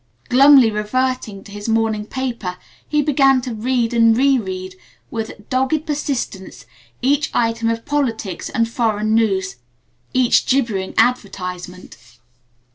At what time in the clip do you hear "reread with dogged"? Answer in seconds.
4.17-5.85